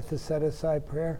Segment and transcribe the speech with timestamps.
[0.00, 1.18] with the set aside prayer?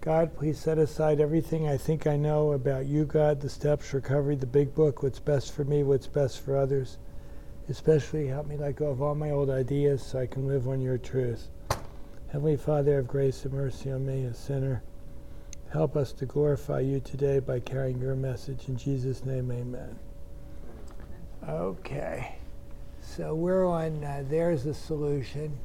[0.00, 4.34] God, please set aside everything I think I know about you, God, the steps, recovery,
[4.34, 6.96] the big book, what's best for me, what's best for others.
[7.68, 10.80] Especially help me let go of all my old ideas so I can live on
[10.80, 11.50] your truth.
[12.32, 14.82] Heavenly Father, have grace and mercy on me, a sinner.
[15.70, 18.68] Help us to glorify you today by carrying your message.
[18.68, 19.98] In Jesus' name, amen.
[21.46, 22.36] Okay.
[23.02, 25.58] So we're on uh, There's a Solution.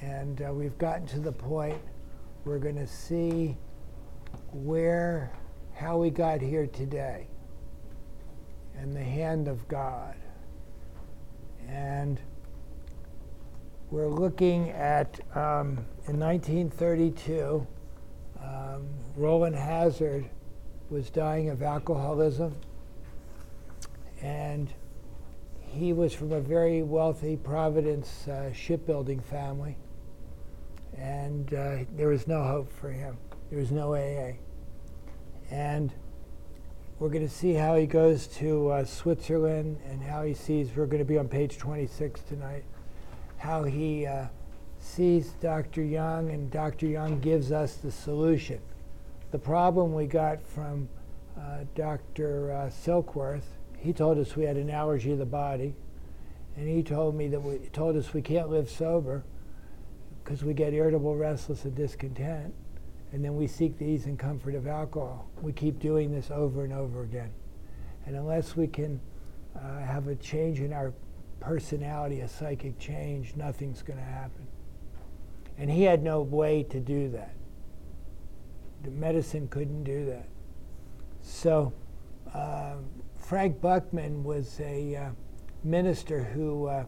[0.00, 1.80] And uh, we've gotten to the point
[2.44, 3.56] we're going to see
[4.52, 5.32] where,
[5.74, 7.26] how we got here today
[8.76, 10.14] and the hand of God.
[11.68, 12.20] And
[13.90, 17.66] we're looking at, um, in 1932,
[18.42, 18.86] um,
[19.16, 20.28] Rowland Hazard
[20.90, 22.54] was dying of alcoholism.
[24.20, 24.72] And
[25.60, 29.76] he was from a very wealthy Providence uh, shipbuilding family
[30.98, 33.16] and uh, there was no hope for him.
[33.50, 34.32] There was no AA.
[35.50, 35.92] And
[36.98, 40.86] we're going to see how he goes to uh, Switzerland and how he sees, we're
[40.86, 42.64] going to be on page 26 tonight,
[43.36, 44.26] how he uh,
[44.78, 45.82] sees Dr.
[45.82, 46.86] Jung and Dr.
[46.86, 48.60] Jung gives us the solution.
[49.32, 50.88] The problem we got from
[51.38, 52.52] uh, Dr.
[52.52, 55.74] Uh, Silkworth, he told us we had an allergy of the body,
[56.56, 59.24] and he told me that we told us we can't live sober
[60.24, 62.54] because we get irritable, restless, and discontent,
[63.12, 65.28] and then we seek the ease and comfort of alcohol.
[65.42, 67.30] We keep doing this over and over again.
[68.06, 69.00] And unless we can
[69.54, 70.92] uh, have a change in our
[71.40, 74.46] personality, a psychic change, nothing's going to happen.
[75.58, 77.34] And he had no way to do that.
[78.82, 80.26] The medicine couldn't do that.
[81.20, 81.72] So
[82.34, 82.76] uh,
[83.18, 85.10] Frank Buchman was a uh,
[85.62, 86.84] minister who uh,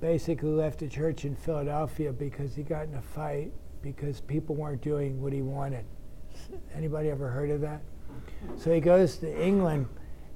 [0.00, 4.80] basically left the church in Philadelphia because he got in a fight because people weren't
[4.80, 5.84] doing what he wanted.
[6.74, 7.80] Anybody ever heard of that?
[8.56, 9.88] So he goes to England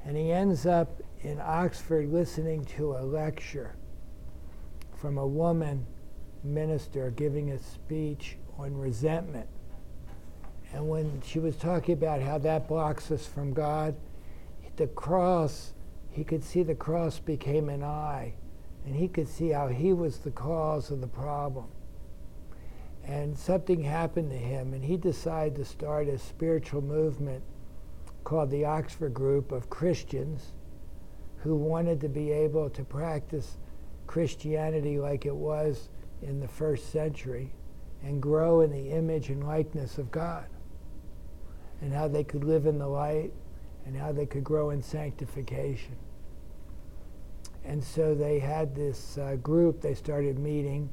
[0.04, 3.76] and he ends up in Oxford listening to a lecture
[4.96, 5.86] from a woman
[6.42, 9.48] minister giving a speech on resentment.
[10.72, 13.94] And when she was talking about how that blocks us from God,
[14.76, 15.74] the cross,
[16.10, 18.34] he could see the cross became an eye
[18.84, 21.66] and he could see how he was the cause of the problem.
[23.04, 27.42] And something happened to him, and he decided to start a spiritual movement
[28.24, 30.52] called the Oxford Group of Christians
[31.38, 33.58] who wanted to be able to practice
[34.06, 35.88] Christianity like it was
[36.22, 37.52] in the first century
[38.04, 40.46] and grow in the image and likeness of God,
[41.80, 43.32] and how they could live in the light
[43.84, 45.96] and how they could grow in sanctification.
[47.64, 50.90] And so they had this uh, group, they started meeting,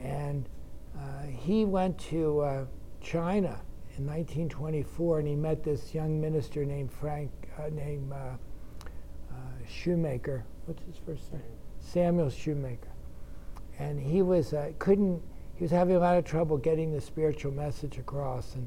[0.00, 0.48] and
[0.96, 2.64] uh, he went to uh,
[3.00, 3.60] China
[3.96, 9.34] in 1924 and he met this young minister named Frank, uh, named uh, uh,
[9.68, 10.44] Shoemaker.
[10.66, 11.42] What's his first name?
[11.80, 12.88] Samuel Shoemaker.
[13.78, 15.22] And he was, couldn't,
[15.54, 18.54] he was having a lot of trouble getting the spiritual message across.
[18.56, 18.66] And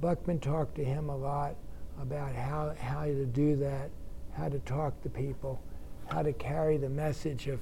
[0.00, 1.56] Buchman talked to him a lot
[2.00, 3.90] about how, how to do that,
[4.36, 5.60] how to talk to people
[6.08, 7.60] how to carry the message of,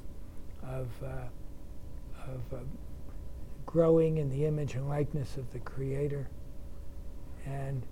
[0.63, 2.63] of, uh, of uh,
[3.67, 6.29] growing in the image and likeness of the Creator.
[7.47, 7.83] And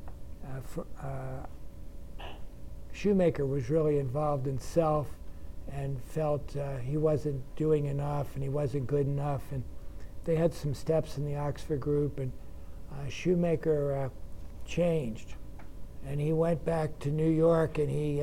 [0.44, 2.24] uh, for, uh,
[2.92, 5.08] Shoemaker was really involved in self
[5.72, 9.42] and felt uh, he wasn't doing enough and he wasn't good enough.
[9.52, 9.62] And
[10.24, 12.32] they had some steps in the Oxford group, and
[12.92, 14.10] uh, Shoemaker
[14.66, 15.34] changed.
[16.06, 18.22] And he went back to New York and he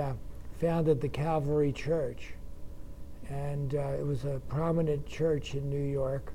[0.60, 2.34] founded the Calvary Church.
[3.30, 6.34] And uh, it was a prominent church in New York.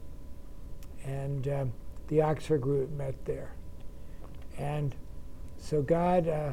[1.04, 1.72] And um,
[2.08, 3.54] the Oxford group met there.
[4.58, 4.94] And
[5.56, 6.52] so God uh,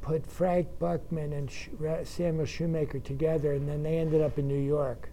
[0.00, 1.68] put Frank Buchman and Sh-
[2.04, 5.08] Samuel Shoemaker together, and then they ended up in New York.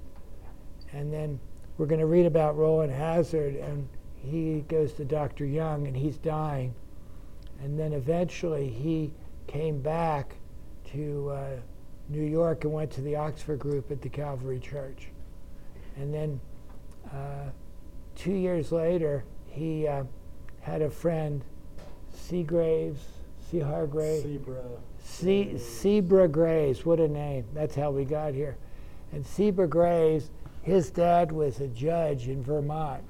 [0.92, 1.40] And then
[1.78, 5.46] we're going to read about Rowland Hazard, and he goes to Dr.
[5.46, 6.74] Jung, and he's dying.
[7.62, 9.14] And then eventually he
[9.48, 10.36] came back
[10.94, 11.50] to uh,
[12.10, 15.08] New York and went to the Oxford group at the Calvary Church.
[15.98, 16.40] And then
[17.12, 17.50] uh,
[18.16, 20.04] two years later, he uh,
[20.62, 21.44] had a friend,
[22.14, 23.02] Seagraves,
[23.50, 23.60] C.
[23.60, 24.24] Hargrave.
[24.24, 24.80] Sebra.
[25.60, 27.46] Cebra Graves, what a name.
[27.54, 28.58] That's how we got here.
[29.12, 30.30] And Cebra Graves,
[30.62, 33.04] his dad was a judge in Vermont.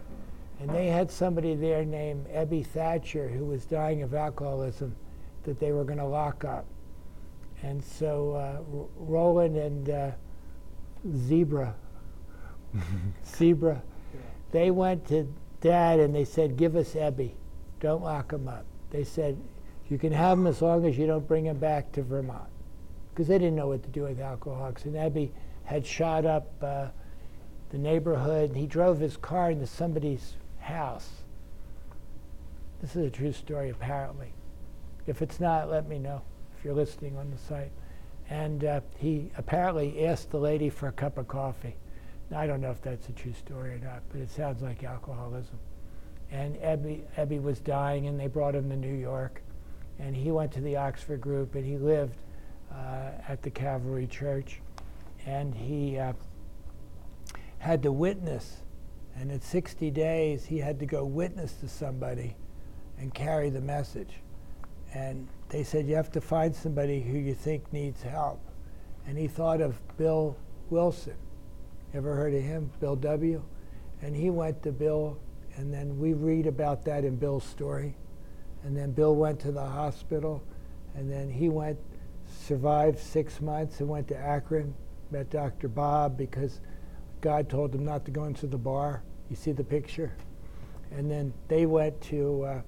[0.59, 4.95] And they had somebody there named Ebby Thatcher who was dying of alcoholism
[5.43, 6.65] that they were going to lock up.
[7.61, 8.61] And so uh,
[8.97, 10.11] Rowland and uh,
[11.27, 11.75] Zebra,
[13.25, 13.81] Zebra,
[14.51, 17.31] they went to dad and they said, Give us Ebby.
[17.79, 18.65] Don't lock him up.
[18.91, 19.37] They said,
[19.89, 22.49] You can have him as long as you don't bring him back to Vermont.
[23.09, 24.85] Because they didn't know what to do with alcoholics.
[24.85, 25.31] And Ebby
[25.65, 26.87] had shot up uh,
[27.71, 28.55] the neighborhood.
[28.55, 31.09] He drove his car into somebody's house.
[32.81, 34.31] This is a true story, apparently.
[35.05, 36.21] If it's not, let me know
[36.59, 37.71] if you're listening on the site.
[38.29, 41.75] And uh, he apparently asked the lady for a cup of coffee.
[42.29, 44.83] Now, I don't know if that's a true story or not, but it sounds like
[44.83, 45.57] alcoholism.
[46.31, 49.41] And Ebby, Ebby was dying, and they brought him to New York.
[49.99, 52.17] And he went to the Oxford group, and he lived
[52.71, 54.61] uh, at the Calvary Church.
[55.25, 56.13] And he uh,
[57.59, 58.57] had to witness.
[59.15, 62.35] And at 60 days, he had to go witness to somebody
[62.99, 64.15] and carry the message.
[64.93, 68.39] And they said, You have to find somebody who you think needs help.
[69.05, 70.37] And he thought of Bill
[70.69, 71.15] Wilson.
[71.93, 72.71] Ever heard of him?
[72.79, 73.43] Bill W.
[74.01, 75.19] And he went to Bill,
[75.55, 77.95] and then we read about that in Bill's story.
[78.63, 80.43] And then Bill went to the hospital,
[80.95, 81.79] and then he went,
[82.27, 84.73] survived six months, and went to Akron,
[85.11, 85.67] met Dr.
[85.67, 86.61] Bob because
[87.21, 89.01] God told him not to go into the bar.
[89.29, 90.13] You see the picture?
[90.91, 92.61] And then they went to uh,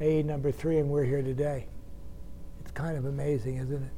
[0.00, 1.68] A number three, and we're here today.
[2.74, 3.92] Kind of amazing, isn't it?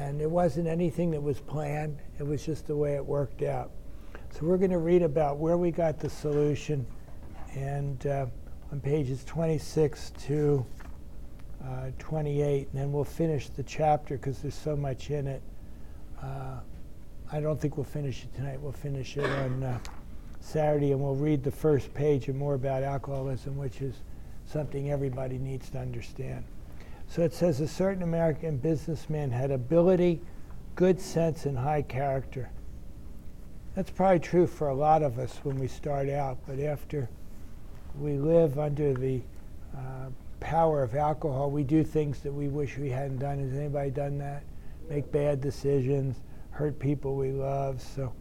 [0.00, 3.72] And it wasn't anything that was planned, it was just the way it worked out.
[4.30, 6.86] So we're going to read about where we got the solution
[7.54, 8.26] and uh,
[8.70, 10.64] on pages 26 to
[11.64, 15.42] uh, 28, and then we'll finish the chapter because there's so much in it.
[16.22, 16.60] Uh,
[17.32, 18.60] I don't think we'll finish it tonight.
[18.60, 19.78] We'll finish it on uh,
[20.40, 23.96] Saturday, and we'll read the first page and more about alcoholism, which is
[24.46, 26.44] something everybody needs to understand.
[27.08, 30.20] So it says a certain American businessman had ability,
[30.74, 32.50] good sense, and high character.
[33.74, 37.08] That's probably true for a lot of us when we start out, but after
[37.98, 39.22] we live under the
[39.74, 40.10] uh,
[40.40, 43.38] power of alcohol, we do things that we wish we hadn't done.
[43.38, 44.42] Has anybody done that?
[44.90, 46.20] Make bad decisions,
[46.50, 47.80] hurt people we love.
[47.80, 48.12] So,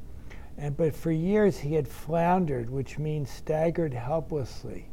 [0.57, 4.89] and but for years he had floundered, which means staggered helplessly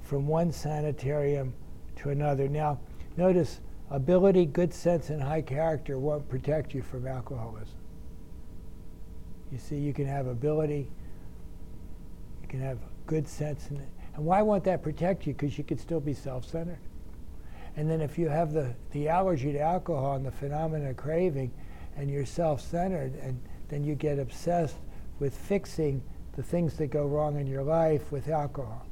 [0.00, 1.52] from one sanitarium
[1.96, 2.48] to another.
[2.48, 2.80] Now,
[3.16, 3.60] notice
[3.90, 7.74] ability, good sense, and high character won't protect you from alcoholism.
[9.50, 10.90] You see, you can have ability,
[12.42, 13.80] you can have good sense, and,
[14.14, 15.32] and why won't that protect you?
[15.32, 16.78] Because you could still be self-centered.
[17.76, 21.50] And then if you have the, the allergy to alcohol and the phenomenon of craving,
[21.96, 24.76] and you're self-centered, and then you get obsessed
[25.18, 26.02] with fixing
[26.36, 28.86] the things that go wrong in your life with alcohol.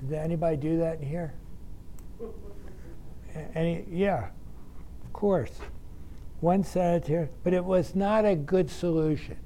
[0.00, 1.34] Did anybody do that in here?
[3.54, 3.84] Any?
[3.90, 4.28] Yeah,
[5.04, 5.52] of course.
[6.40, 9.38] One sanitary, but it was not a good solution.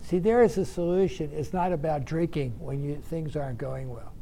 [0.00, 1.30] See, there is a solution.
[1.32, 4.12] It's not about drinking when you, things aren't going well.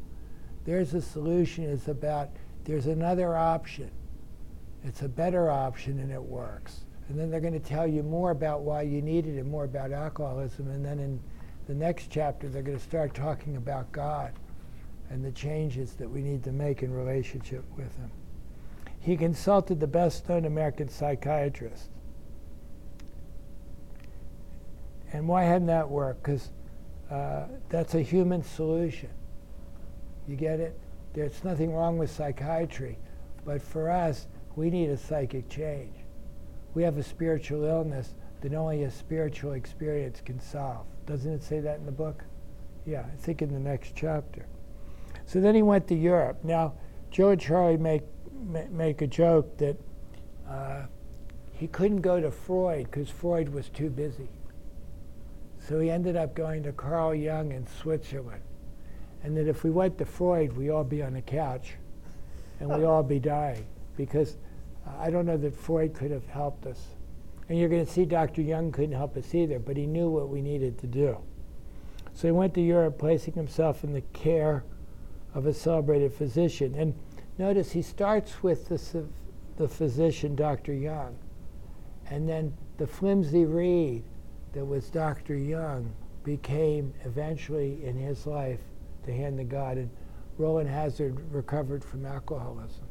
[0.65, 1.63] There's a solution.
[1.63, 2.29] It's about
[2.65, 3.89] there's another option.
[4.83, 6.81] It's a better option and it works.
[7.09, 9.65] And then they're going to tell you more about why you need it and more
[9.65, 10.69] about alcoholism.
[10.69, 11.19] And then in
[11.67, 14.33] the next chapter, they're going to start talking about God
[15.09, 18.11] and the changes that we need to make in relationship with Him.
[19.01, 21.89] He consulted the best known American psychiatrist.
[25.11, 26.23] And why hadn't that worked?
[26.23, 26.51] Because
[27.09, 29.09] uh, that's a human solution.
[30.27, 30.79] You get it?
[31.13, 32.97] There's nothing wrong with psychiatry.
[33.43, 35.95] But for us, we need a psychic change.
[36.73, 40.85] We have a spiritual illness that only a spiritual experience can solve.
[41.05, 42.23] Doesn't it say that in the book?
[42.85, 44.45] Yeah, I think in the next chapter.
[45.25, 46.43] So then he went to Europe.
[46.43, 46.73] Now,
[47.09, 48.03] Joe and Charlie make,
[48.41, 49.77] make a joke that
[50.49, 50.83] uh,
[51.51, 54.29] he couldn't go to Freud because Freud was too busy.
[55.59, 58.41] So he ended up going to Carl Jung in Switzerland.
[59.23, 61.73] And that if we went to Freud, we all be on the couch
[62.59, 64.37] and we all be dying because
[64.87, 66.79] uh, I don't know that Freud could have helped us.
[67.47, 68.41] And you're going to see Dr.
[68.41, 71.17] Jung couldn't help us either, but he knew what we needed to do.
[72.13, 74.63] So he went to Europe, placing himself in the care
[75.33, 76.75] of a celebrated physician.
[76.75, 76.95] And
[77.41, 79.03] notice he starts with the,
[79.57, 80.75] the physician, Dr.
[80.75, 81.17] Jung,
[82.07, 84.03] and then the flimsy reed
[84.53, 85.35] that was Dr.
[85.35, 85.91] Jung
[86.23, 88.59] became eventually in his life
[89.07, 89.77] the hand of God.
[89.77, 89.89] And
[90.37, 92.85] Rowland Hazard recovered from alcoholism.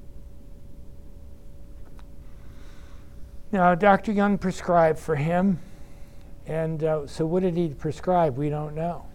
[3.52, 4.10] Now, Dr.
[4.10, 5.60] Jung prescribed for him,
[6.46, 8.36] and uh, so what did he prescribe?
[8.36, 9.06] We don't know.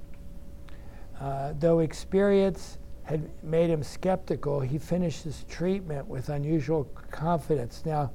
[1.19, 7.83] Uh, though experience had made him skeptical, he finished his treatment with unusual confidence.
[7.85, 8.11] Now,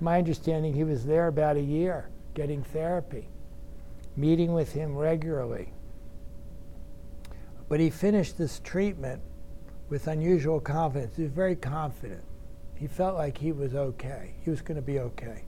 [0.00, 3.28] my understanding, he was there about a year getting therapy,
[4.16, 5.72] meeting with him regularly.
[7.68, 9.22] But he finished this treatment
[9.88, 11.16] with unusual confidence.
[11.16, 12.22] He was very confident.
[12.74, 14.34] He felt like he was okay.
[14.42, 15.44] He was going to be okay.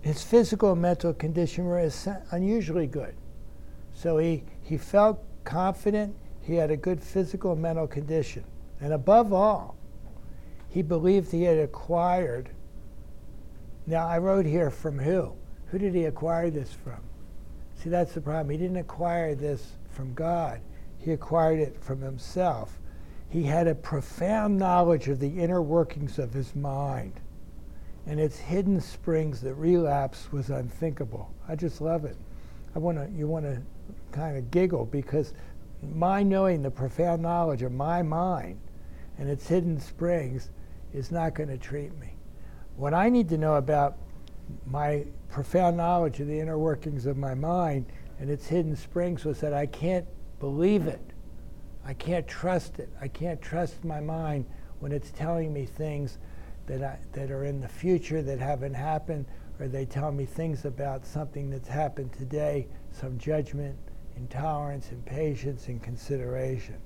[0.00, 1.90] His physical and mental condition were
[2.30, 3.14] unusually good.
[3.94, 6.14] So he, he felt confident.
[6.48, 8.42] He had a good physical and mental condition.
[8.80, 9.76] And above all,
[10.70, 12.48] he believed he had acquired.
[13.86, 15.34] Now, I wrote here from who?
[15.66, 17.00] Who did he acquire this from?
[17.76, 18.48] See, that's the problem.
[18.48, 20.60] He didn't acquire this from God,
[20.98, 22.78] he acquired it from himself.
[23.28, 27.20] He had a profound knowledge of the inner workings of his mind
[28.06, 31.30] and its hidden springs that relapse was unthinkable.
[31.46, 32.16] I just love it.
[32.74, 33.60] I want to, you want to
[34.12, 35.34] kind of giggle because
[35.82, 38.58] my knowing the profound knowledge of my mind
[39.18, 40.50] and its hidden springs
[40.92, 42.14] is not going to treat me.
[42.76, 43.96] What I need to know about
[44.66, 47.86] my profound knowledge of the inner workings of my mind
[48.18, 50.06] and its hidden springs was that I can't
[50.40, 51.00] believe it.
[51.84, 52.88] I can't trust it.
[53.00, 54.46] I can't trust my mind
[54.80, 56.18] when it's telling me things
[56.66, 59.26] that, I, that are in the future that haven't happened,
[59.58, 63.78] or they tell me things about something that's happened today, some judgment,
[64.18, 66.76] intolerance, impatience, and consideration.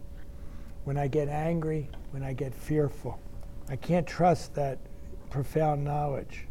[0.84, 3.18] When I get angry, when I get fearful,
[3.68, 4.78] I can't trust that
[5.30, 6.46] profound knowledge.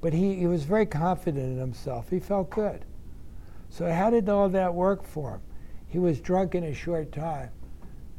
[0.00, 2.08] But he, he was very confident in himself.
[2.10, 2.84] He felt good.
[3.68, 5.40] So, how did all that work for him?
[5.88, 7.50] He was drunk in a short time.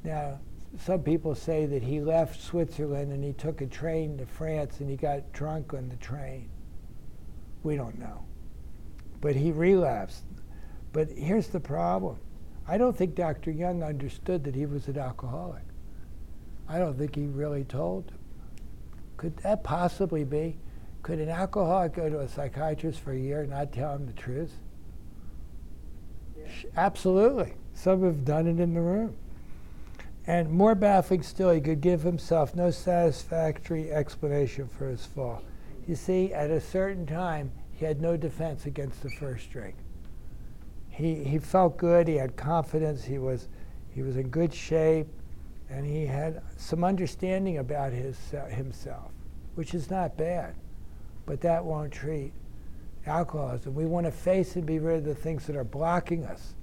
[0.04, 0.40] Now,
[0.80, 4.90] some people say that he left Switzerland and he took a train to France and
[4.90, 6.50] he got drunk on the train.
[7.64, 8.26] We don't know.
[9.22, 10.24] But he relapsed.
[10.96, 12.16] But here's the problem
[12.66, 13.52] I don't think Dr.
[13.52, 15.64] Jung understood that he was an alcoholic.
[16.70, 18.18] I don't think he really told him.
[19.18, 20.58] Could that possibly be?
[21.04, 24.14] Could an alcoholic go to a psychiatrist for a year and not tell him the
[24.14, 24.54] truth?
[26.38, 26.48] Yeah.
[26.78, 27.56] Absolutely.
[27.74, 29.18] Some have done it in the room.
[30.26, 35.44] And more baffling still, he could give himself no satisfactory explanation for his fall.
[35.90, 39.76] You see, at a certain time, he had no defense against the first drink.
[40.96, 43.50] He, he felt good, he had confidence, he was,
[43.94, 45.08] he was in good shape,
[45.70, 49.12] and he had some understanding about his, uh, himself,
[49.56, 50.56] which is not bad
[51.26, 52.32] but that won't treat
[53.06, 53.76] alcoholism.
[53.76, 56.54] We want to face and be rid of the things that are blocking us.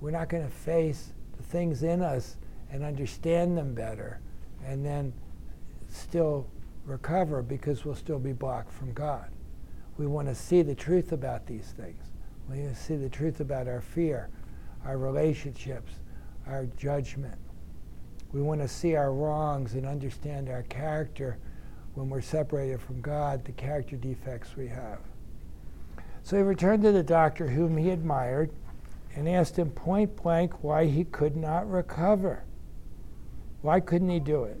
[0.00, 2.36] We're not going to face the things in us
[2.70, 4.20] and understand them better
[4.66, 5.12] and then
[5.88, 6.46] still
[6.84, 9.30] recover because we'll still be blocked from God.
[9.98, 12.11] We want to see the truth about these things.
[12.48, 14.28] We want to see the truth about our fear,
[14.84, 15.92] our relationships,
[16.46, 17.38] our judgment.
[18.32, 21.38] We want to see our wrongs and understand our character
[21.94, 24.98] when we're separated from God, the character defects we have.
[26.22, 28.50] So he returned to the doctor whom he admired
[29.14, 32.44] and asked him point blank why he could not recover.
[33.60, 34.60] Why couldn't he do it?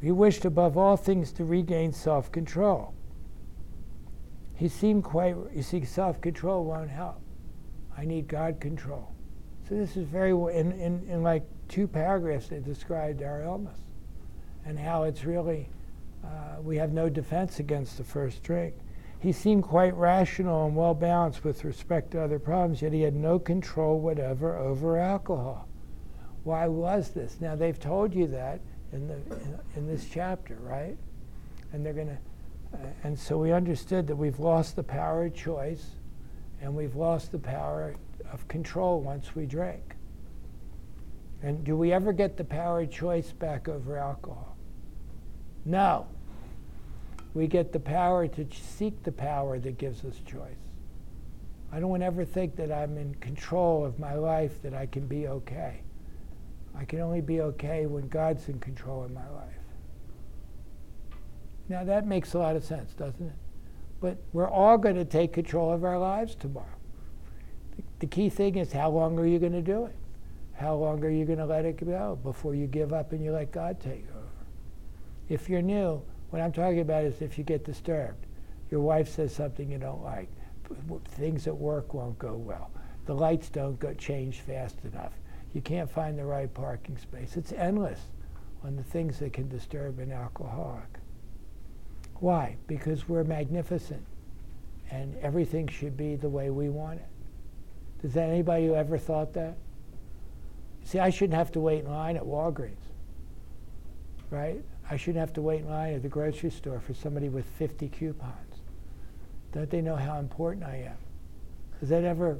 [0.00, 2.94] He wished above all things to regain self control.
[4.56, 7.20] He seemed quite, you see, self control won't help.
[7.96, 9.12] I need God control.
[9.68, 13.78] So this is very, in, in, in like two paragraphs, they described our illness
[14.64, 15.68] and how it's really
[16.24, 18.74] uh, we have no defense against the first drink.
[19.18, 23.14] He seemed quite rational and well balanced with respect to other problems, yet he had
[23.14, 25.68] no control whatever over alcohol.
[26.44, 27.40] Why was this?
[27.40, 28.60] Now, they've told you that
[28.92, 30.96] in, the, in, in this chapter, right?
[31.72, 32.18] And they're going to,
[33.02, 35.86] and so we understood that we've lost the power of choice
[36.60, 37.94] and we've lost the power
[38.32, 39.94] of control once we drink.
[41.42, 44.56] And do we ever get the power of choice back over alcohol?
[45.64, 46.06] No
[47.36, 50.56] we get the power to seek the power that gives us choice.
[51.70, 55.28] I don't ever think that I'm in control of my life, that I can be
[55.28, 55.82] okay.
[56.74, 59.55] I can only be okay when God's in control of my life.
[61.68, 63.34] Now that makes a lot of sense, doesn't it?
[64.00, 66.66] But we're all going to take control of our lives tomorrow.
[67.98, 69.96] The key thing is how long are you going to do it?
[70.54, 73.32] How long are you going to let it go before you give up and you
[73.32, 74.22] let God take over?
[75.28, 78.26] If you're new, what I'm talking about is if you get disturbed,
[78.70, 80.28] your wife says something you don't like,
[81.08, 82.70] things at work won't go well,
[83.06, 85.12] the lights don't go change fast enough,
[85.52, 87.36] you can't find the right parking space.
[87.36, 88.00] It's endless
[88.64, 90.95] on the things that can disturb an alcoholic.
[92.20, 92.56] Why?
[92.66, 94.04] Because we're magnificent
[94.90, 97.06] and everything should be the way we want it.
[98.02, 99.56] Does anybody who ever thought that?
[100.84, 102.76] See, I shouldn't have to wait in line at Walgreens,
[104.30, 104.62] right?
[104.88, 107.88] I shouldn't have to wait in line at the grocery store for somebody with 50
[107.88, 108.60] coupons.
[109.52, 110.96] Don't they know how important I am?
[111.80, 112.38] Does that ever,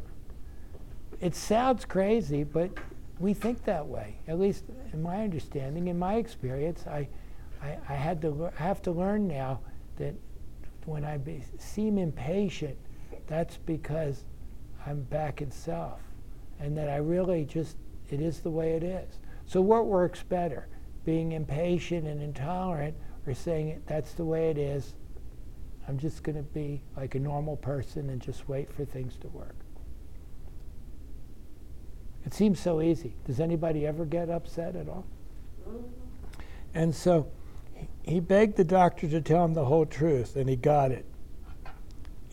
[1.21, 2.71] it sounds crazy, but
[3.19, 4.17] we think that way.
[4.29, 7.09] At least in my understanding, in my experience, I,
[7.67, 9.61] I, I had to I have to learn now
[9.97, 10.15] that
[10.85, 12.77] when I be, seem impatient,
[13.27, 14.25] that's because
[14.87, 16.01] I'm back in self,
[16.61, 17.77] and that I really just
[18.11, 19.19] it is the way it is.
[19.47, 20.69] So what works better,
[21.05, 22.95] being impatient and intolerant,
[23.27, 24.95] or saying that's the way it is?
[25.89, 29.29] I'm just going to be like a normal person and just wait for things to
[29.29, 29.55] work.
[32.25, 33.15] It seems so easy.
[33.25, 35.05] Does anybody ever get upset at all?
[35.69, 35.87] Mm-hmm.
[36.75, 37.29] And so
[38.07, 41.05] he begged the doctor to tell him the whole truth, and he got it.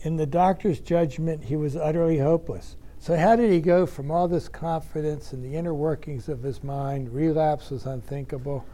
[0.00, 2.76] In the doctor's judgment, he was utterly hopeless.
[3.00, 6.62] So, how did he go from all this confidence in the inner workings of his
[6.62, 7.12] mind?
[7.12, 8.64] Relapse was unthinkable.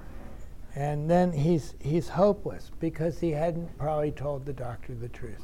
[0.76, 5.42] And then he's, he's hopeless because he hadn't probably told the doctor the truth.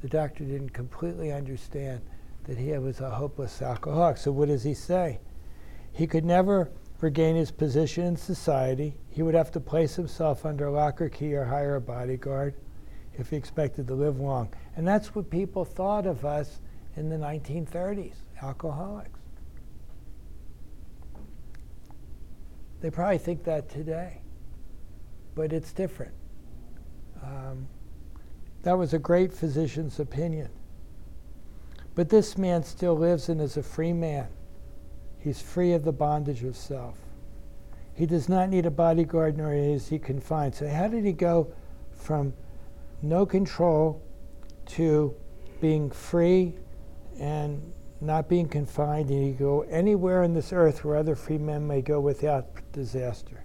[0.00, 2.00] The doctor didn't completely understand
[2.44, 4.16] that he was a hopeless alcoholic.
[4.16, 5.20] So what does he say?
[5.92, 8.96] He could never regain his position in society.
[9.10, 12.54] He would have to place himself under lock or key or hire a bodyguard
[13.14, 14.52] if he expected to live long.
[14.76, 16.60] And that's what people thought of us
[16.96, 19.18] in the 1930s, alcoholics.
[22.80, 24.22] They probably think that today,
[25.34, 26.14] but it's different.
[27.22, 27.66] Um,
[28.62, 30.50] that was a great physician's opinion.
[31.94, 34.28] But this man still lives and is a free man.
[35.28, 36.96] He's free of the bondage of self.
[37.92, 40.54] He does not need a bodyguard, nor is he confined.
[40.54, 41.52] So, how did he go
[41.92, 42.32] from
[43.02, 44.00] no control
[44.68, 45.14] to
[45.60, 46.54] being free
[47.20, 49.10] and not being confined?
[49.10, 53.44] And he go anywhere on this earth where other free men may go without disaster.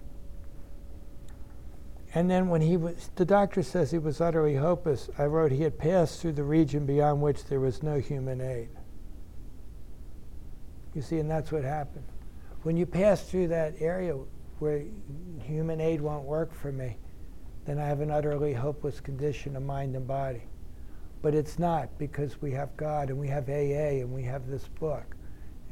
[2.14, 5.64] And then when he was, the doctor says he was utterly hopeless, I wrote he
[5.64, 8.70] had passed through the region beyond which there was no human aid.
[10.94, 12.04] You see, and that's what happened.
[12.62, 14.16] When you pass through that area
[14.58, 14.84] where
[15.42, 16.96] human aid won't work for me,
[17.66, 20.42] then I have an utterly hopeless condition of mind and body.
[21.22, 24.68] But it's not because we have God and we have AA and we have this
[24.68, 25.16] book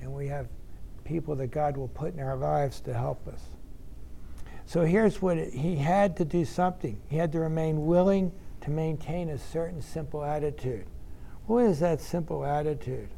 [0.00, 0.48] and we have
[1.04, 3.40] people that God will put in our lives to help us.
[4.64, 7.00] So here's what it, he had to do something.
[7.08, 8.32] He had to remain willing
[8.62, 10.86] to maintain a certain simple attitude.
[11.46, 13.08] What is that simple attitude?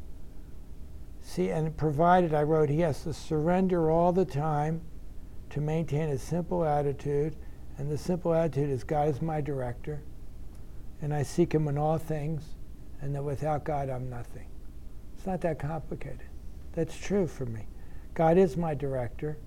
[1.27, 4.81] See, and provided, I wrote, he has to surrender all the time
[5.49, 7.35] to maintain a simple attitude.
[7.79, 10.03] And the simple attitude is God is my director,
[11.01, 12.43] and I seek him in all things,
[13.01, 14.47] and that without God I'm nothing.
[15.17, 16.27] It's not that complicated.
[16.73, 17.67] That's true for me.
[18.13, 19.37] God is my director,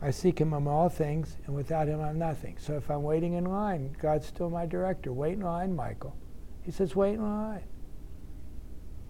[0.00, 2.56] I seek him in all things, and without him I'm nothing.
[2.58, 5.12] So if I'm waiting in line, God's still my director.
[5.12, 6.16] Wait in line, Michael.
[6.62, 7.64] He says, wait in line.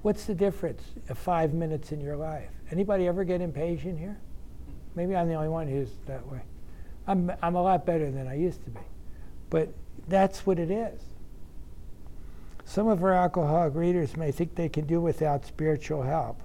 [0.02, 2.50] What's the difference of five minutes in your life?
[2.70, 4.18] Anybody ever get impatient here?
[4.94, 6.40] Maybe I'm the only one who's that way.
[7.06, 8.80] I'm, I'm a lot better than I used to be.
[9.50, 9.68] But
[10.08, 11.00] that's what it is.
[12.64, 16.40] Some of our alcoholic readers may think they can do without spiritual help.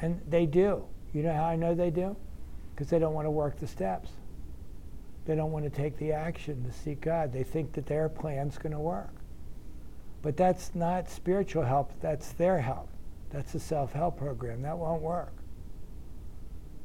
[0.00, 0.84] And they do.
[1.12, 2.16] You know how I know they do?
[2.80, 4.08] because they don't want to work the steps.
[5.26, 7.30] They don't want to take the action to seek God.
[7.30, 9.12] They think that their plan's going to work.
[10.22, 12.88] But that's not spiritual help, that's their help.
[13.30, 14.62] That's a self help program.
[14.62, 15.32] That won't work.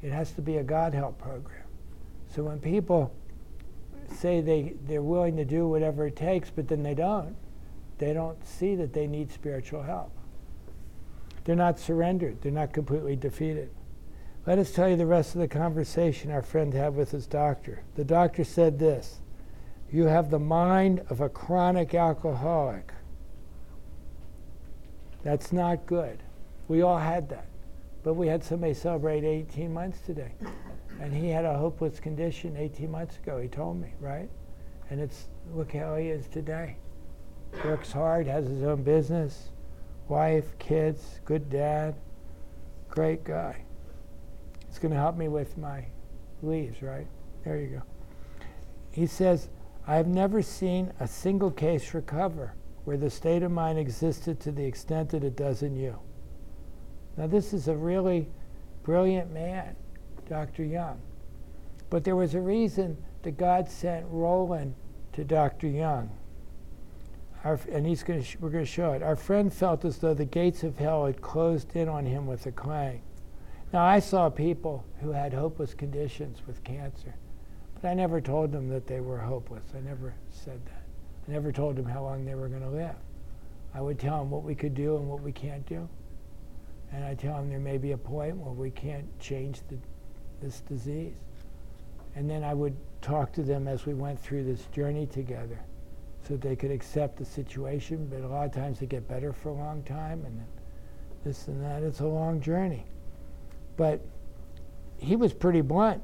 [0.02, 1.64] It has to be a God help program.
[2.34, 3.14] So when people
[4.14, 7.36] say they, they're willing to do whatever it takes, but then they don't,
[7.98, 10.12] they don't see that they need spiritual help.
[11.44, 13.70] They're not surrendered, they're not completely defeated.
[14.46, 17.84] Let us tell you the rest of the conversation our friend had with his doctor.
[17.96, 19.20] The doctor said this
[19.92, 22.92] You have the mind of a chronic alcoholic.
[25.26, 26.22] That's not good.
[26.68, 27.48] We all had that.
[28.04, 30.32] But we had somebody celebrate 18 months today.
[31.02, 34.30] And he had a hopeless condition 18 months ago, he told me, right?
[34.92, 36.78] And it's look how he is today.
[37.66, 39.50] Works hard, has his own business,
[40.08, 41.96] wife, kids, good dad,
[42.88, 43.64] great guy.
[44.70, 45.86] It's going to help me with my
[46.44, 47.08] leaves, right?
[47.44, 47.82] There you go.
[48.92, 49.50] He says,
[49.88, 52.54] I have never seen a single case recover
[52.86, 56.00] where the state of mind existed to the extent that it does in you.
[57.18, 58.30] Now, this is a really
[58.84, 59.76] brilliant man,
[60.30, 60.64] Dr.
[60.64, 61.02] Jung.
[61.90, 64.76] But there was a reason that God sent Rowland
[65.14, 65.68] to Dr.
[65.68, 66.12] Jung.
[67.44, 69.04] Our, and he's going sh- we're going to show it.
[69.04, 72.46] Our friend felt as though the gates of hell had closed in on him with
[72.46, 73.02] a clang.
[73.72, 77.16] Now, I saw people who had hopeless conditions with cancer,
[77.74, 79.64] but I never told them that they were hopeless.
[79.76, 80.85] I never said that.
[81.28, 82.96] I never told them how long they were going to live.
[83.74, 85.88] I would tell them what we could do and what we can't do.
[86.92, 89.78] And I tell them there may be a point where we can't change the,
[90.42, 91.14] this disease.
[92.16, 95.60] And then I would talk to them as we went through this journey together
[96.26, 98.08] so they could accept the situation.
[98.10, 100.42] But a lot of times they get better for a long time and
[101.24, 101.84] this and that.
[101.84, 102.86] It's a long journey.
[103.76, 104.00] But
[104.98, 106.02] he was pretty blunt.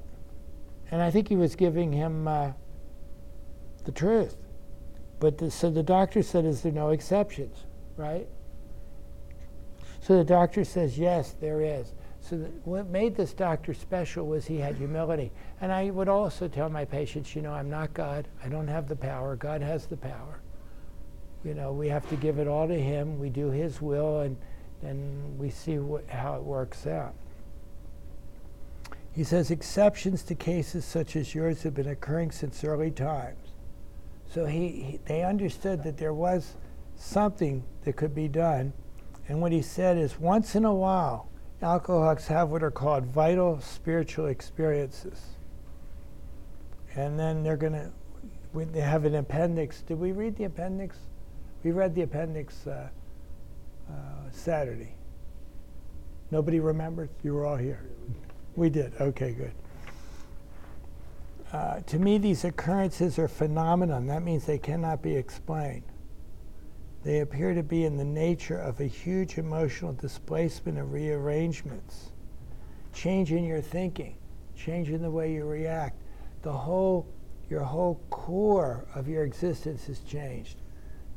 [0.89, 2.51] And I think he was giving him uh,
[3.85, 4.35] the truth.
[5.21, 7.55] But the, so the doctor said, Is there no exceptions?
[7.95, 8.27] Right?
[10.01, 11.93] So the doctor says, Yes, there is.
[12.21, 15.31] So the, what made this doctor special was he had humility.
[15.61, 18.27] And I would also tell my patients, you know, I'm not God.
[18.43, 19.35] I don't have the power.
[19.35, 20.41] God has the power.
[21.45, 23.19] You know, we have to give it all to Him.
[23.19, 24.35] We do His will, and
[24.81, 27.13] and we see wh- how it works out.
[29.13, 33.40] He says exceptions to cases such as yours have been occurring since early times.
[34.33, 36.55] So he, he, they understood that there was
[36.95, 38.71] something that could be done.
[39.27, 41.29] And what he said is once in a while,
[41.61, 45.21] alcoholics have what are called vital spiritual experiences.
[46.95, 47.91] And then they're going to,
[48.53, 49.81] they have an appendix.
[49.81, 50.97] Did we read the appendix?
[51.63, 52.87] We read the appendix uh,
[53.89, 53.93] uh,
[54.31, 54.95] Saturday.
[56.31, 57.09] Nobody remembers?
[57.23, 57.83] You were all here.
[58.55, 58.93] We did.
[58.99, 59.53] Okay, good.
[61.51, 64.07] Uh, to me, these occurrences are phenomenon.
[64.07, 65.83] That means they cannot be explained.
[67.03, 72.11] They appear to be in the nature of a huge emotional displacement of rearrangements,
[72.93, 74.15] change in your thinking,
[74.55, 75.99] change in the way you react.
[76.41, 77.07] The whole,
[77.49, 80.61] your whole core of your existence has changed.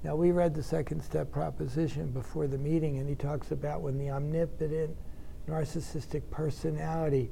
[0.02, 3.98] Now, we read the second step proposition before the meeting, and he talks about when
[3.98, 4.96] the omnipotent
[5.48, 7.30] narcissistic personality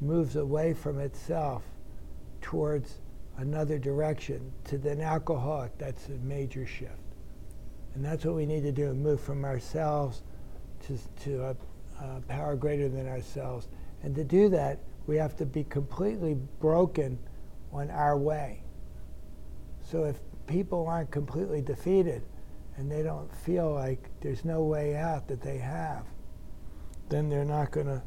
[0.00, 1.62] moves away from itself
[2.46, 3.00] towards
[3.38, 6.92] another direction to the alcoholic, that's a major shift.
[7.96, 10.22] And that's what we need to do move from ourselves
[10.86, 11.56] to, to a,
[12.04, 13.66] a power greater than ourselves.
[14.04, 14.78] And to do that,
[15.08, 17.18] we have to be completely broken
[17.72, 18.62] on our way.
[19.80, 22.22] So if people aren't completely defeated
[22.76, 26.04] and they don't feel like there's no way out that they have,
[27.08, 28.02] then they're not going to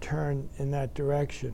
[0.00, 1.52] turn in that direction.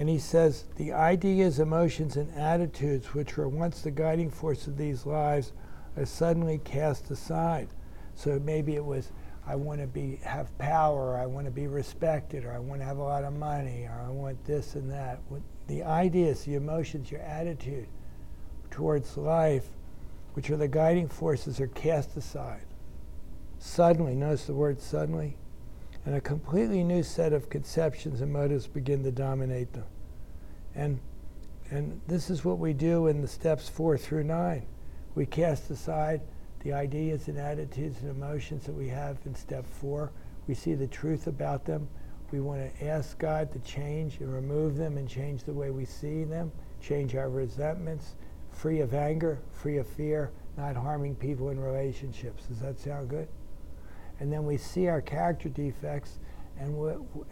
[0.00, 4.78] And he says the ideas, emotions, and attitudes which were once the guiding force of
[4.78, 5.52] these lives
[5.94, 7.68] are suddenly cast aside.
[8.14, 9.12] So maybe it was,
[9.46, 12.80] I want to be have power, or I want to be respected, or I want
[12.80, 15.20] to have a lot of money, or I want this and that.
[15.66, 17.86] The ideas, the emotions, your attitude
[18.70, 19.66] towards life,
[20.32, 22.64] which are the guiding forces, are cast aside.
[23.58, 25.36] Suddenly, notice the word suddenly
[26.06, 29.84] and a completely new set of conceptions and motives begin to dominate them.
[30.74, 31.00] And,
[31.70, 34.66] and this is what we do in the steps four through nine.
[35.14, 36.22] We cast aside
[36.60, 40.12] the ideas and attitudes and emotions that we have in step four.
[40.46, 41.88] We see the truth about them.
[42.30, 45.84] We want to ask God to change and remove them and change the way we
[45.84, 48.14] see them, change our resentments,
[48.50, 52.44] free of anger, free of fear, not harming people in relationships.
[52.46, 53.28] Does that sound good?
[54.20, 56.20] And then we see our character defects
[56.58, 56.76] and,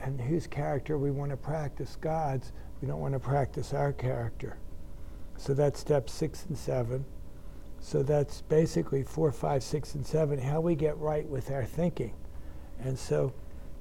[0.01, 2.53] and whose character we want to practice God's.
[2.81, 4.57] We don't want to practice our character.
[5.37, 7.05] So that's step six and seven.
[7.81, 12.13] So that's basically four, five, six, and seven, how we get right with our thinking.
[12.81, 13.33] And so,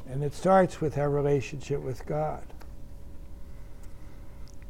[0.08, 2.44] and it starts with our relationship with God.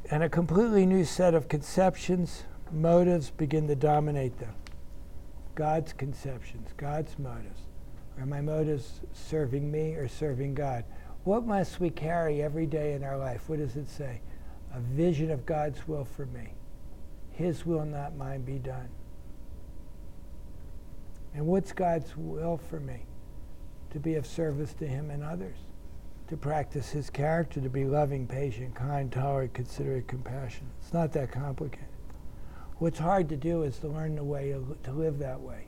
[0.09, 4.53] And a completely new set of conceptions, motives begin to dominate them.
[5.55, 7.66] God's conceptions, God's motives.
[8.19, 10.85] Are my motives serving me or serving God?
[11.23, 13.49] What must we carry every day in our life?
[13.49, 14.21] What does it say?
[14.73, 16.53] A vision of God's will for me.
[17.31, 18.89] His will, not mine, be done.
[21.33, 23.05] And what's God's will for me?
[23.91, 25.57] To be of service to Him and others,
[26.29, 30.71] to practice His character, to be loving, patient, kind, tolerant, considerate, compassionate.
[30.81, 31.87] It's not that complicated.
[32.79, 35.67] What's hard to do is to learn the way to live that way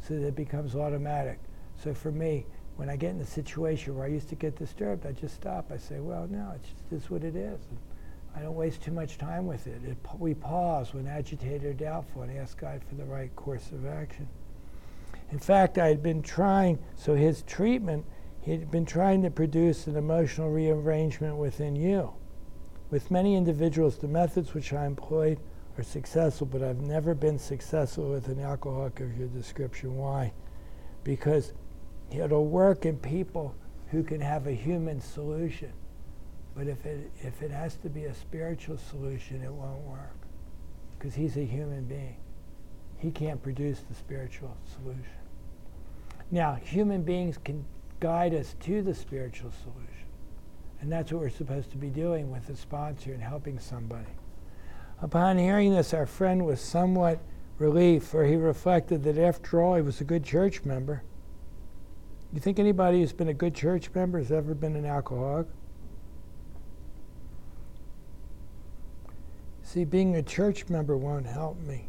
[0.00, 1.38] so that it becomes automatic.
[1.82, 5.06] So for me, when I get in a situation where I used to get disturbed,
[5.06, 5.70] I just stop.
[5.72, 7.60] I say, well, no, it's just what it is.
[7.70, 7.78] And
[8.36, 9.80] I don't waste too much time with it.
[9.84, 9.96] it.
[10.18, 14.28] We pause when agitated or doubtful and ask God for the right course of action.
[15.30, 18.04] In fact, I had been trying, so his treatment,
[18.40, 22.12] he had been trying to produce an emotional rearrangement within you.
[22.90, 25.38] With many individuals, the methods which I employed
[25.78, 29.96] are successful, but I've never been successful with an alcoholic of your description.
[29.96, 30.32] Why?
[31.02, 31.52] Because
[32.18, 33.54] it'll work in people
[33.90, 35.72] who can have a human solution.
[36.56, 40.16] But if it, if it has to be a spiritual solution, it won't work.
[40.98, 42.16] Because he's a human being.
[42.98, 45.04] He can't produce the spiritual solution.
[46.30, 47.64] Now, human beings can
[48.00, 50.06] guide us to the spiritual solution.
[50.80, 54.10] And that's what we're supposed to be doing with a sponsor and helping somebody.
[55.00, 57.20] Upon hearing this, our friend was somewhat
[57.58, 61.02] relieved, for he reflected that after all, he was a good church member.
[62.34, 65.46] You think anybody who's been a good church member has ever been an alcoholic?
[69.62, 71.88] See, being a church member won't help me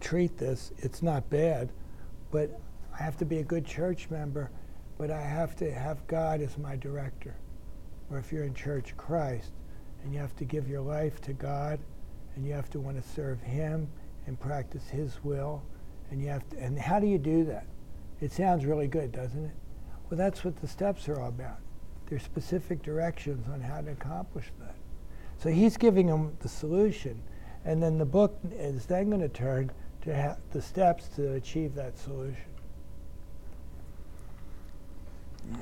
[0.00, 0.72] treat this.
[0.78, 1.70] It's not bad,
[2.30, 2.58] but
[2.98, 4.50] I have to be a good church member,
[4.96, 7.36] but I have to have God as my director.
[8.10, 9.52] Or if you're in Church Christ
[10.02, 11.78] and you have to give your life to God
[12.34, 13.86] and you have to want to serve Him
[14.26, 15.62] and practice His will,
[16.10, 17.66] and you have to, and how do you do that?
[18.20, 19.54] It sounds really good, doesn't it?
[20.10, 21.58] Well, that's what the steps are all about.
[22.08, 24.74] There's specific directions on how to accomplish that.
[25.38, 27.22] So he's giving them the solution,
[27.64, 29.70] and then the book is then going to turn
[30.02, 32.44] to ha- the steps to achieve that solution.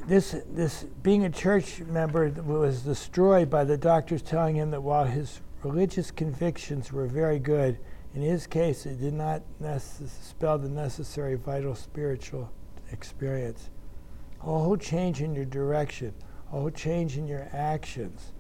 [0.07, 5.05] This, this being a church member was destroyed by the doctors telling him that while
[5.05, 7.79] his religious convictions were very good,
[8.17, 12.51] in his case, it did not necess- spell the necessary vital spiritual
[12.91, 13.71] experience.
[14.41, 16.13] A whole change in your direction,
[16.49, 18.33] a whole change in your actions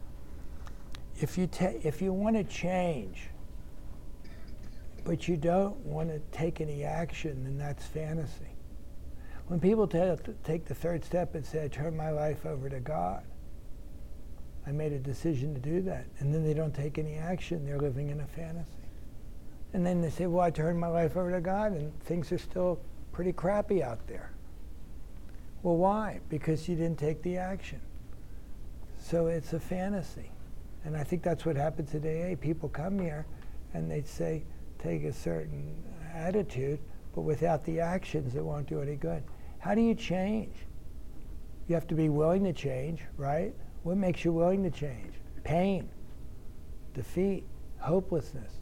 [1.20, 3.30] if you ta- if you want to change,
[5.04, 8.56] but you don't want to take any action, then that's fantasy.
[9.46, 12.80] When people t- take the third step and say, "I turn my life over to
[12.80, 13.24] God,"
[14.66, 17.78] I made a decision to do that, and then they don't take any action, they're
[17.78, 18.75] living in a fantasy.
[19.76, 22.38] And then they say, "Well, I turned my life over to God, and things are
[22.38, 22.80] still
[23.12, 24.30] pretty crappy out there."
[25.62, 26.20] Well, why?
[26.30, 27.82] Because you didn't take the action.
[28.98, 30.30] So it's a fantasy.
[30.86, 32.34] And I think that's what happens today.
[32.40, 33.26] People come here
[33.74, 34.44] and they say,
[34.78, 35.84] take a certain
[36.14, 36.80] attitude,
[37.14, 39.24] but without the actions, it won't do any good.
[39.58, 40.54] How do you change?
[41.68, 43.52] You have to be willing to change, right?
[43.82, 45.12] What makes you willing to change?
[45.44, 45.90] Pain,
[46.94, 47.44] defeat,
[47.78, 48.52] hopelessness.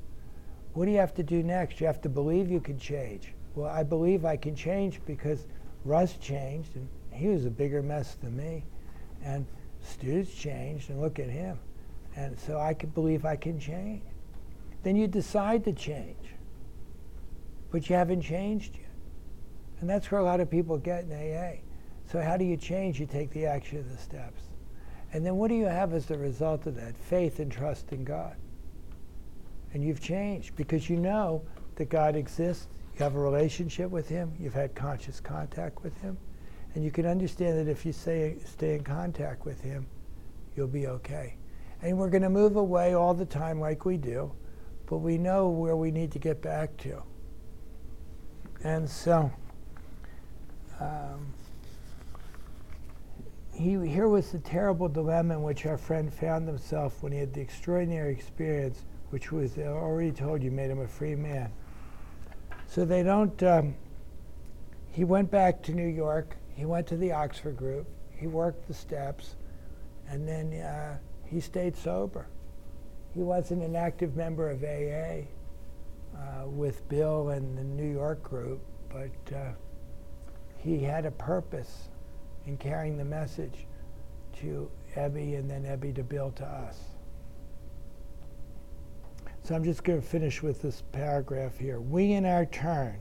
[0.75, 1.81] What do you have to do next?
[1.81, 3.33] You have to believe you can change.
[3.55, 5.47] Well, I believe I can change because
[5.85, 8.65] Russ changed, and he was a bigger mess than me.
[9.23, 9.47] And
[9.81, 11.59] Stu's changed, and look at him.
[12.17, 14.03] And so I can believe I can change.
[14.83, 16.35] Then you decide to change,
[17.71, 18.91] but you haven't changed yet.
[19.81, 21.61] And that's where a lot of people get in AA.
[22.11, 23.01] So how do you change?
[23.01, 24.43] You take the action of the steps.
[25.13, 26.97] And then what do you have as the result of that?
[26.97, 28.37] Faith and trust in God.
[29.75, 31.43] And you've changed because you know
[31.75, 32.69] that God exists.
[32.95, 34.33] You have a relationship with Him.
[34.39, 36.17] You've had conscious contact with Him.
[36.75, 39.87] And you can understand that if you stay, stay in contact with Him,
[40.57, 41.37] you'll be okay.
[41.83, 44.33] And we're going to move away all the time like we do,
[44.87, 47.03] but we know where we need to get back to.
[48.63, 49.31] And so,
[50.81, 51.35] um,
[53.53, 57.33] he, here was the terrible dilemma in which our friend found himself when he had
[57.35, 58.85] the extraordinary experience,
[59.15, 61.49] which was already told you made him a free man.
[62.67, 63.41] So they don't.
[63.45, 63.77] Um,
[64.91, 66.35] he went back to New York.
[66.57, 67.87] He went to the Oxford group.
[68.11, 69.37] He worked the steps,
[70.09, 72.27] and then uh, he stayed sober.
[73.13, 75.29] He wasn't an active member of AA
[76.19, 79.53] uh, with Bill and the New York group, but uh,
[80.59, 81.89] he had a purpose
[82.47, 83.69] in carrying the message
[84.41, 86.81] to Ebby and then Ebby to Bill to us.
[89.45, 91.81] So I'm just going to finish with this paragraph here.
[91.81, 92.99] We, in our turn,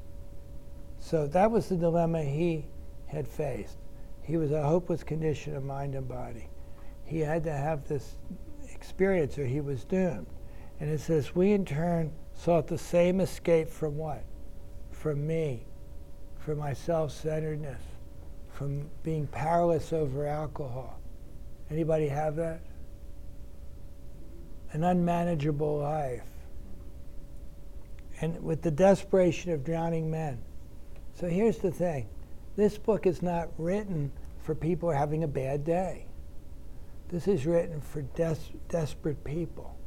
[1.00, 2.68] so that was the dilemma he
[3.08, 3.78] had faced.
[4.22, 6.50] He was a hopeless condition of mind and body
[7.06, 8.16] he had to have this
[8.74, 10.28] experience or he was doomed.
[10.80, 14.24] And it says, We in turn sought the same escape from what?
[14.92, 15.66] From me,
[16.40, 17.82] from my self centeredness,
[18.50, 21.00] from being powerless over alcohol.
[21.70, 22.62] Anybody have that?
[24.72, 26.24] An unmanageable life.
[28.22, 30.40] And with the desperation of drowning men.
[31.16, 32.08] So here's the thing
[32.56, 34.12] this book is not written
[34.44, 36.06] for people having a bad day.
[37.10, 38.36] This is written for des-
[38.70, 39.78] desperate people.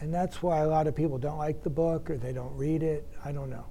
[0.00, 2.82] And that's why a lot of people don't like the book or they don't read
[2.82, 3.06] it.
[3.24, 3.66] I don't know.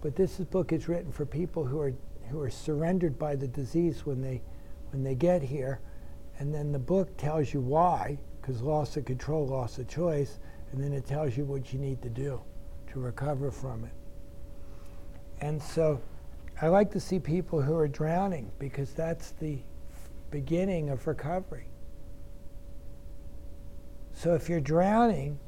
[0.00, 1.92] But this book is written for people who are,
[2.28, 4.42] who are surrendered by the disease when they,
[4.92, 5.80] when they get here.
[6.38, 10.38] And then the book tells you why, because loss of control, loss of choice,
[10.72, 12.40] and then it tells you what you need to do
[12.92, 13.92] to recover from it.
[15.40, 16.00] And so
[16.60, 19.58] I like to see people who are drowning because that's the
[20.30, 21.68] beginning of recovery.
[24.12, 25.38] So if you're drowning,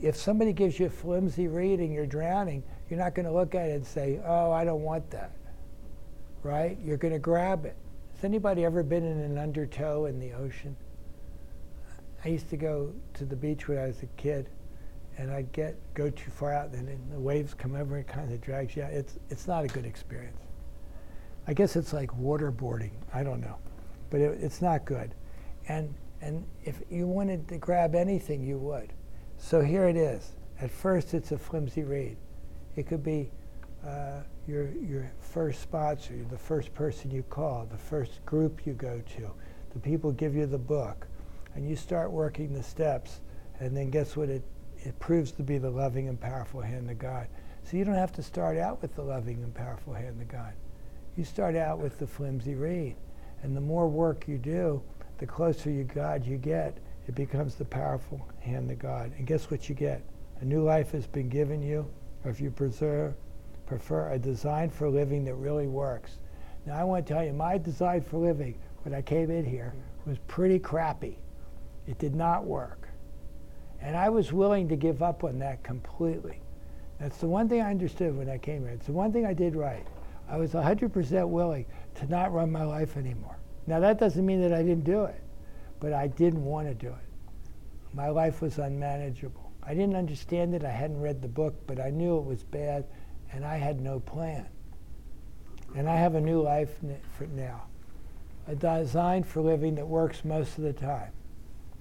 [0.00, 3.68] if somebody gives you a flimsy reading, you're drowning, you're not going to look at
[3.70, 5.32] it and say, oh, I don't want that.
[6.44, 6.78] right?
[6.84, 7.76] You're going to grab it.
[8.14, 10.76] Has anybody ever been in an undertow in the ocean?
[12.24, 14.48] I used to go to the beach when I was a kid,
[15.18, 18.32] and I'd get go too far out, and then the waves come over and kind
[18.32, 18.92] of drags you out.
[18.92, 20.40] It's it's not a good experience.
[21.46, 22.92] I guess it's like waterboarding.
[23.12, 23.56] I don't know,
[24.10, 25.14] but it, it's not good.
[25.68, 28.92] And and if you wanted to grab anything, you would.
[29.36, 30.32] So here it is.
[30.60, 32.16] At first, it's a flimsy reed.
[32.76, 33.30] It could be
[33.86, 39.02] uh, your your first sponsor, the first person you call, the first group you go
[39.16, 39.30] to,
[39.74, 41.06] the people give you the book,
[41.54, 43.20] and you start working the steps,
[43.60, 44.28] and then guess what?
[44.28, 44.42] It
[44.84, 47.26] it proves to be the loving and powerful hand of God.
[47.62, 50.52] So you don't have to start out with the loving and powerful hand of God.
[51.16, 52.96] You start out with the flimsy reed,
[53.42, 54.82] and the more work you do,
[55.18, 56.76] the closer you God you get.
[57.06, 59.12] It becomes the powerful hand of God.
[59.16, 60.02] And guess what you get?
[60.40, 61.86] A new life has been given you,
[62.24, 63.14] or if you preserve,
[63.66, 66.18] prefer a design for living that really works.
[66.66, 69.74] Now, I want to tell you, my design for living when I came in here
[70.04, 71.18] was pretty crappy.
[71.86, 72.88] It did not work.
[73.80, 76.40] And I was willing to give up on that completely.
[76.98, 78.70] That's the one thing I understood when I came here.
[78.70, 79.86] It's the one thing I did right.
[80.28, 81.66] I was 100% willing
[81.96, 83.36] to not run my life anymore.
[83.66, 85.22] Now, that doesn't mean that I didn't do it,
[85.80, 87.92] but I didn't want to do it.
[87.92, 89.52] My life was unmanageable.
[89.62, 90.64] I didn't understand it.
[90.64, 92.86] I hadn't read the book, but I knew it was bad,
[93.32, 94.46] and I had no plan.
[95.76, 96.76] And I have a new life
[97.34, 97.64] now,
[98.46, 101.10] a design for living that works most of the time.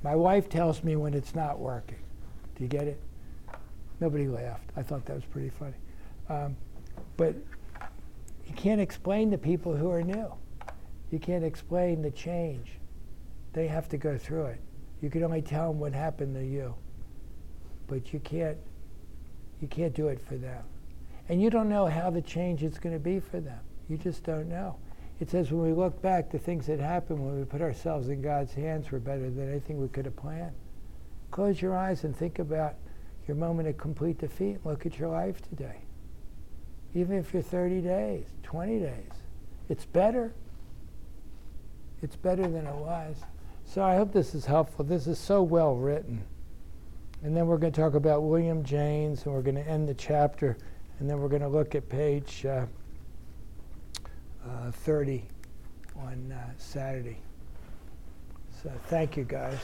[0.04, 2.00] My wife tells me when it's not working.
[2.56, 3.00] Do you get it?
[4.00, 4.70] Nobody laughed.
[4.76, 5.76] I thought that was pretty funny.
[6.30, 6.58] Um,
[7.16, 7.36] but
[8.46, 10.32] you can't explain to people who are new.
[11.10, 12.74] You can't explain the change.
[13.54, 14.62] They have to go through it.
[15.02, 16.74] You can only tell them what happened to you,
[17.88, 18.58] but you can't.
[19.62, 20.64] You can't do it for them,
[21.30, 23.60] and you don't know how the change is going to be for them.
[23.88, 24.76] You just don't know.
[25.20, 28.22] It says when we look back, the things that happened when we put ourselves in
[28.22, 30.56] God's hands were better than anything we could have planned.
[31.32, 32.76] Close your eyes and think about
[33.28, 34.60] your moment of complete defeat.
[34.66, 35.78] Look at your life today.
[36.94, 39.12] Even if you're 30 days, 20 days,
[39.70, 40.34] it's better.
[42.02, 43.18] It's better than it was.
[43.66, 44.84] So I hope this is helpful.
[44.86, 46.24] This is so well written.
[47.24, 49.94] And then we're going to talk about William James, and we're going to end the
[49.94, 50.58] chapter,
[51.00, 52.66] and then we're going to look at page uh,
[54.48, 55.24] uh, 30
[55.96, 57.18] on uh, Saturday.
[58.62, 59.60] So thank you, guys.